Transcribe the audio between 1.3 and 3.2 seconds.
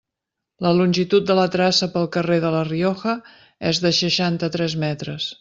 de la traça pel carrer de La Rioja